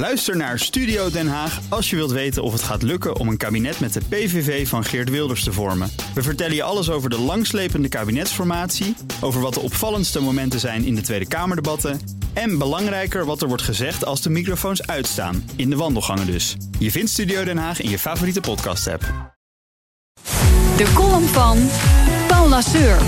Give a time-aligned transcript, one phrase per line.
[0.00, 3.36] Luister naar Studio Den Haag als je wilt weten of het gaat lukken om een
[3.36, 5.90] kabinet met de PVV van Geert Wilders te vormen.
[6.14, 10.94] We vertellen je alles over de langslepende kabinetsformatie, over wat de opvallendste momenten zijn in
[10.94, 12.00] de Tweede Kamerdebatten
[12.32, 16.56] en belangrijker wat er wordt gezegd als de microfoons uitstaan, in de wandelgangen dus.
[16.78, 19.02] Je vindt Studio Den Haag in je favoriete podcast-app.
[20.76, 21.68] De column van
[22.28, 22.98] Paul Lasseur.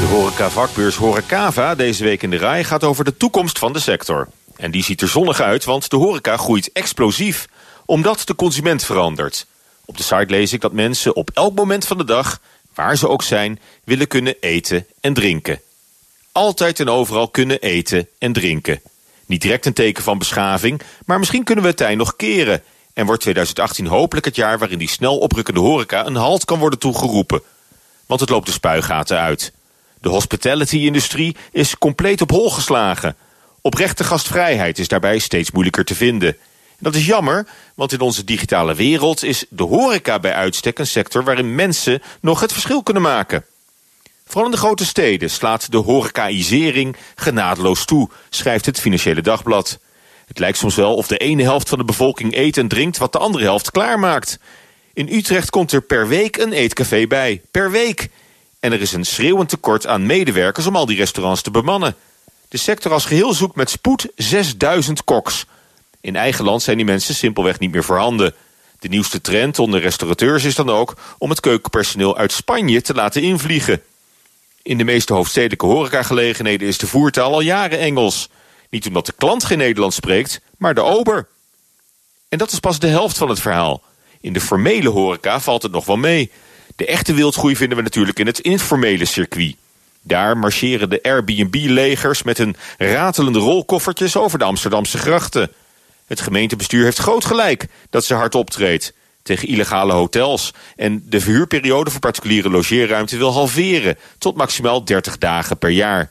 [0.00, 4.28] De horeca-vakbeurs Horecava deze week in de RAI gaat over de toekomst van de sector.
[4.60, 7.48] En die ziet er zonnig uit, want de horeca groeit explosief...
[7.84, 9.46] omdat de consument verandert.
[9.84, 12.40] Op de site lees ik dat mensen op elk moment van de dag...
[12.74, 15.60] waar ze ook zijn, willen kunnen eten en drinken.
[16.32, 18.80] Altijd en overal kunnen eten en drinken.
[19.26, 22.62] Niet direct een teken van beschaving, maar misschien kunnen we het tij nog keren...
[22.92, 26.06] en wordt 2018 hopelijk het jaar waarin die snel oprukkende horeca...
[26.06, 27.42] een halt kan worden toegeroepen.
[28.06, 29.52] Want het loopt de spuigaten uit...
[30.00, 33.16] De hospitality-industrie is compleet op hol geslagen.
[33.60, 36.36] Oprechte gastvrijheid is daarbij steeds moeilijker te vinden.
[36.78, 41.24] Dat is jammer, want in onze digitale wereld is de horeca bij uitstek een sector
[41.24, 43.44] waarin mensen nog het verschil kunnen maken.
[44.26, 49.78] Vooral in de grote steden slaat de horecaïsering genadeloos toe, schrijft het Financiële Dagblad.
[50.26, 53.12] Het lijkt soms wel of de ene helft van de bevolking eet en drinkt wat
[53.12, 54.38] de andere helft klaarmaakt.
[54.92, 57.42] In Utrecht komt er per week een eetcafé bij.
[57.50, 58.08] Per week.
[58.60, 61.96] En er is een schreeuwend tekort aan medewerkers om al die restaurants te bemannen.
[62.50, 65.46] De sector als geheel zoekt met spoed 6000 koks.
[66.00, 68.34] In eigen land zijn die mensen simpelweg niet meer voorhanden.
[68.78, 73.22] De nieuwste trend onder restaurateurs is dan ook om het keukenpersoneel uit Spanje te laten
[73.22, 73.82] invliegen.
[74.62, 78.28] In de meeste hoofdstedelijke horecagelegenheden is de voertaal al jaren Engels.
[78.70, 81.28] Niet omdat de klant geen Nederlands spreekt, maar de ober.
[82.28, 83.82] En dat is pas de helft van het verhaal.
[84.20, 86.30] In de formele horeca valt het nog wel mee.
[86.76, 89.56] De echte wildgroei vinden we natuurlijk in het informele circuit.
[90.02, 95.52] Daar marcheren de Airbnb-legers met hun ratelende rolkoffertjes over de Amsterdamse grachten.
[96.06, 98.92] Het gemeentebestuur heeft groot gelijk dat ze hard optreedt
[99.22, 105.58] tegen illegale hotels en de verhuurperiode voor particuliere logeerruimte wil halveren tot maximaal 30 dagen
[105.58, 106.10] per jaar.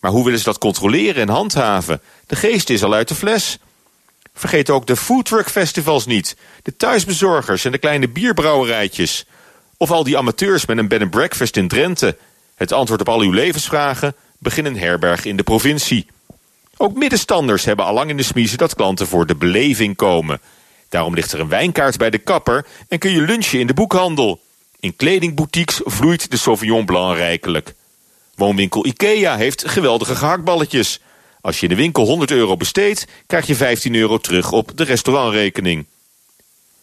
[0.00, 2.00] Maar hoe willen ze dat controleren en handhaven?
[2.26, 3.58] De geest is al uit de fles.
[4.34, 9.26] Vergeet ook de foodtruck-festivals niet, de thuisbezorgers en de kleine bierbrouwerijtjes.
[9.76, 12.16] Of al die amateurs met een bed and breakfast in Drenthe.
[12.60, 14.14] Het antwoord op al uw levensvragen?
[14.38, 16.06] Begin een herberg in de provincie.
[16.76, 20.40] Ook middenstanders hebben allang in de smiezen dat klanten voor de beleving komen.
[20.88, 24.40] Daarom ligt er een wijnkaart bij de kapper en kun je lunchen in de boekhandel.
[24.80, 27.74] In kledingboutiques vloeit de Sauvignon Blanc rijkelijk.
[28.34, 31.00] Woonwinkel Ikea heeft geweldige gehaktballetjes.
[31.40, 34.84] Als je in de winkel 100 euro besteedt, krijg je 15 euro terug op de
[34.84, 35.86] restaurantrekening.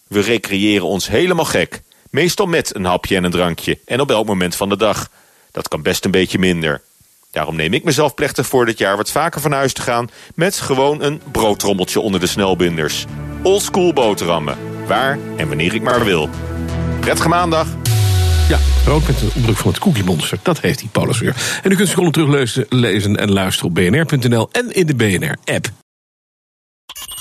[0.08, 1.82] We recreëren ons helemaal gek.
[2.10, 3.80] Meestal met een hapje en een drankje.
[3.86, 5.10] En op elk moment van de dag.
[5.58, 6.82] Dat kan best een beetje minder.
[7.32, 10.10] Daarom neem ik mezelf plechtig voor dit jaar wat vaker van huis te gaan...
[10.36, 13.06] met gewoon een broodtrommeltje onder de snelbinders.
[13.44, 14.58] Oldschool boterhammen.
[14.88, 16.30] Waar en wanneer ik maar wil.
[17.00, 17.68] Prettige maandag.
[18.50, 20.40] Ja, rood met een opdruk van het Cookie Monster.
[20.42, 21.36] Dat heeft die Paulus weer.
[21.64, 25.70] En u kunt ze gewoon teruglezen lezen en luisteren op bnr.nl en in de BNR-app.